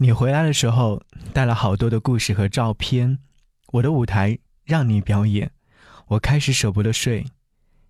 [0.00, 1.02] 你回来的时候
[1.32, 3.18] 带了好多的故事和照片，
[3.72, 5.50] 我的舞台让你表演，
[6.06, 7.26] 我开始舍不得睡，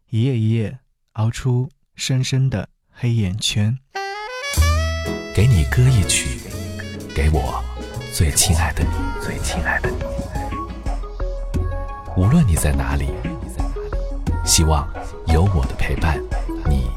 [0.09, 0.79] 一夜一夜
[1.13, 3.79] 熬出深深的黑眼圈。
[5.35, 6.41] 给你歌一曲，
[7.15, 7.63] 给我
[8.15, 8.91] 最亲爱的你，
[9.23, 9.99] 最亲爱的你。
[12.17, 13.11] 无论你在哪里，
[14.47, 14.89] 希望
[15.27, 16.19] 有我的陪伴，
[16.71, 16.91] 你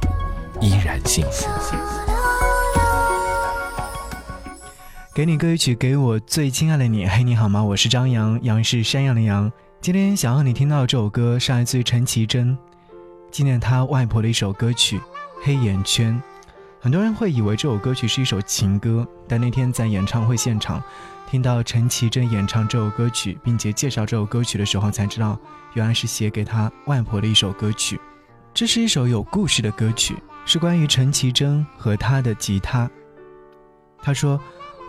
[0.66, 2.01] 依然幸福。
[5.14, 7.06] 给你歌曲，给我最亲爱的你。
[7.06, 7.62] 嘿，你好吗？
[7.62, 9.52] 我是张扬，杨是山羊的羊。
[9.82, 12.58] 今天想要你听到这首歌，是来自于陈绮贞，
[13.30, 14.98] 纪念她外婆的一首歌曲
[15.44, 16.14] 《黑眼圈》。
[16.80, 20.82] 很多人会以为这首歌曲是一首情歌，但那天在演唱会现场，
[21.30, 25.38] 听到陈绮贞演唱这首歌曲，并且介绍这首歌曲的时候，才知道
[25.74, 28.00] 原来是写给她外婆的一首歌曲。
[28.54, 32.90] 这是一首有故事的歌曲，是关于陈绮贞和她的吉他。
[34.02, 34.40] 她说：“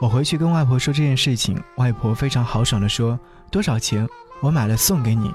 [0.03, 3.17] 我回去跟外婆说这件事情，外婆非常豪爽地说：
[3.53, 4.05] 多少钱？
[4.41, 5.33] 我买了送给你。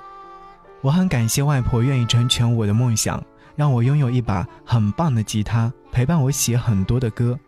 [0.82, 3.24] 我很感谢外婆愿意成全我的梦想。”
[3.56, 7.40] 让我拥有一把很棒的吉他，陪伴我写很多的歌。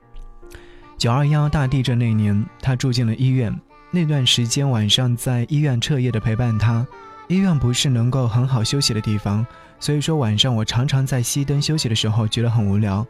[0.98, 3.54] 九二幺大地震那年，她住进了医院。
[3.92, 6.88] 那段时间晚上在医院彻夜的陪伴她。
[7.28, 9.46] 医院不是能够很好休息的地方，
[9.78, 13.06] 所以说晚上我常常在熄灯休息的时候觉得很无聊。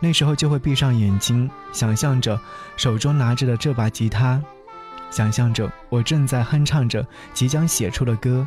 [0.00, 2.40] 那时候就会闭上眼睛，想象着
[2.76, 4.42] 手中拿着的这把吉他，
[5.10, 8.46] 想象着我正在哼唱着即将写出的歌。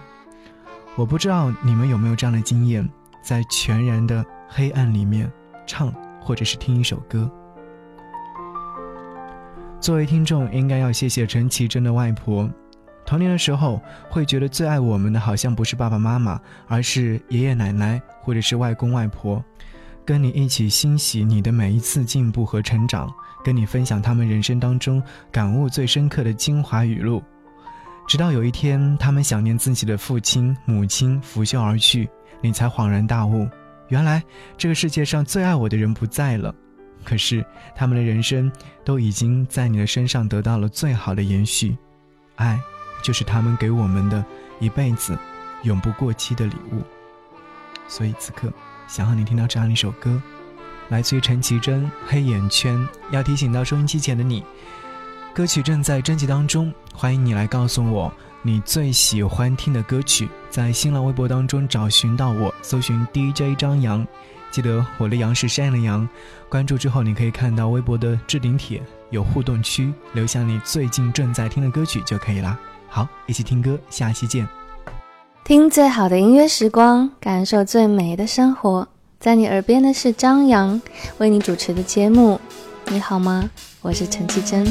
[0.95, 2.89] 我不知道你们有没有这样的经验。
[3.23, 5.31] 在全然的黑暗里面
[5.65, 7.31] 唱，或者是听一首歌。
[9.79, 12.49] 作为听众，应该要谢谢陈绮贞的外婆。
[13.05, 16.37] 童年的时候，会觉得最爱我们的好像不是爸爸妈妈，
[16.67, 19.41] 而是爷爷奶奶或者是外公外婆，
[20.05, 23.11] 跟你一起欣喜你的每一次进步和成长，
[23.43, 25.01] 跟你分享他们人生当中
[25.31, 27.23] 感悟最深刻的精华语录。
[28.07, 32.09] 直到有一天，他们想念自己的父亲母亲，拂袖而去。
[32.41, 33.47] 你才恍然大悟，
[33.87, 34.21] 原来
[34.57, 36.53] 这个世界上最爱我的人不在了。
[37.05, 38.51] 可是他们的人生
[38.83, 41.77] 都已经在你的身上得到了最好的延续。
[42.35, 42.59] 爱，
[43.01, 44.23] 就是他们给我们的
[44.59, 45.17] 一辈子
[45.63, 46.81] 永不过期的礼物。
[47.87, 48.51] 所以此刻，
[48.87, 50.21] 想和你听到这样一首歌，
[50.89, 52.77] 来自于陈绮贞《黑眼圈》，
[53.11, 54.43] 要提醒到收音机前的你，
[55.33, 58.13] 歌曲正在征集当中，欢迎你来告诉我。
[58.45, 64.05] 你最喜欢听的歌曲，在新浪微博当中找寻到我，搜寻 DJ 张扬，
[64.51, 66.07] 记得我的杨是山羊的羊，
[66.49, 72.59] 关注之后你可以看到微博的置顶帖，有互动区，留下你最近正在听的歌曲就可以啦。
[72.89, 74.45] 好，一起听歌，下期见。
[75.45, 78.87] 听最好的音乐时光，感受最美的生活，
[79.19, 80.81] 在你耳边的是张扬
[81.17, 82.39] 为你主持的节目。
[82.87, 83.49] 你好吗？
[83.81, 84.65] 我是陈绮贞。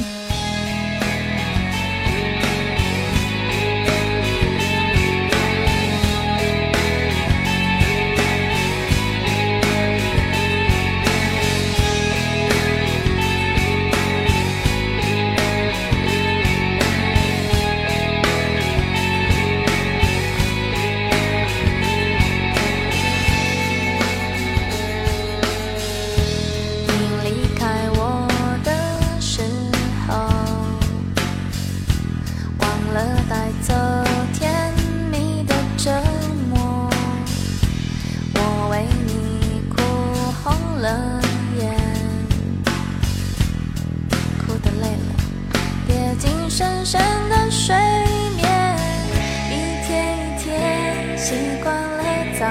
[52.43, 52.49] 早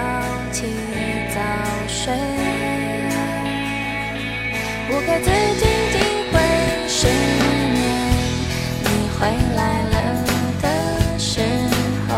[0.53, 0.67] 起
[1.35, 1.41] 早
[1.85, 2.13] 睡，
[4.87, 5.27] 我给自
[5.59, 5.95] 己机
[6.31, 6.33] 会
[6.87, 6.95] 失
[7.73, 7.83] 眠，
[8.85, 8.87] 你
[9.19, 9.19] 回
[9.57, 9.59] 来
[9.91, 9.95] 了
[10.61, 10.65] 的
[11.19, 11.43] 时
[12.07, 12.09] 候，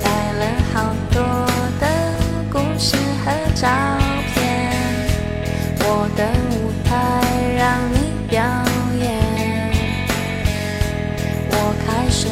[0.00, 0.06] 带
[0.38, 0.42] 了
[0.72, 0.74] 好
[1.12, 1.20] 多
[1.80, 1.84] 的
[2.50, 3.68] 故事和照
[4.32, 4.34] 片，
[5.80, 6.88] 我的舞台
[7.58, 7.94] 让你
[8.26, 8.40] 表
[9.02, 9.04] 演，
[11.50, 11.54] 我
[11.86, 12.24] 开始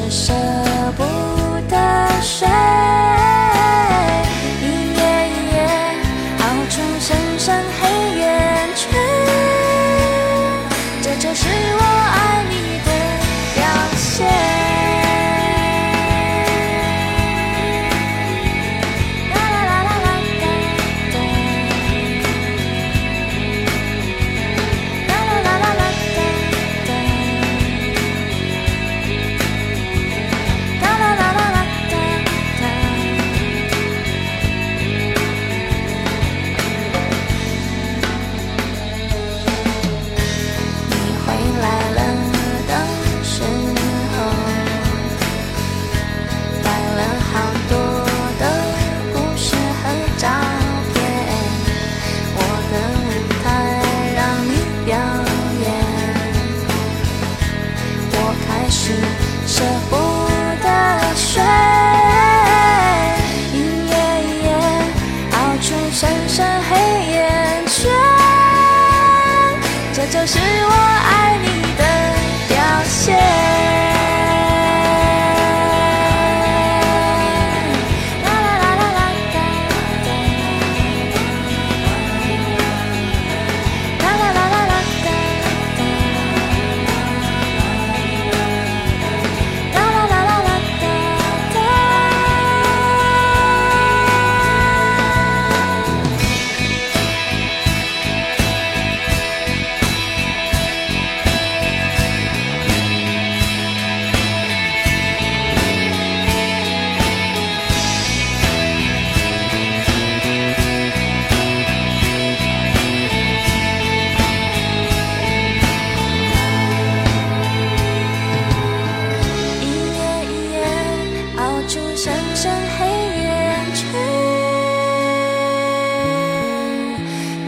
[121.96, 123.28] 深深黑眼
[123.74, 123.82] 圈，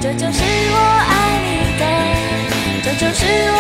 [0.00, 0.38] 这就是
[0.73, 0.77] 我
[1.11, 1.12] 爱
[1.44, 1.49] 你
[1.79, 1.83] 的，
[2.85, 3.56] 这就是我